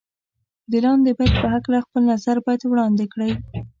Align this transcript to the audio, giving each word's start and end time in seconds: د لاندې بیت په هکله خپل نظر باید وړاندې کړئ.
د 0.71 0.73
لاندې 0.85 1.11
بیت 1.17 1.33
په 1.41 1.47
هکله 1.53 1.77
خپل 1.85 2.01
نظر 2.11 2.35
باید 2.45 2.61
وړاندې 2.67 3.05
کړئ. 3.13 3.31